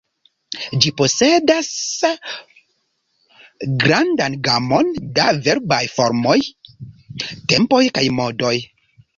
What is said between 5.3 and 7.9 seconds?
verbaj formoj, tempoj